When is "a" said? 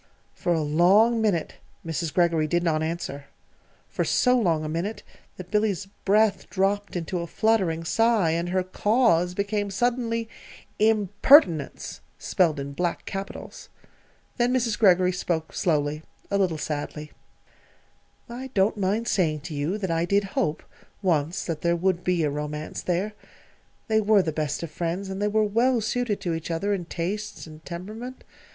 0.51-0.61, 4.65-4.67, 7.19-7.27, 16.31-16.39, 22.23-22.29